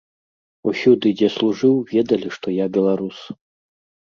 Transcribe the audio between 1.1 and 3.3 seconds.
дзе служыў, ведалі, што я беларус.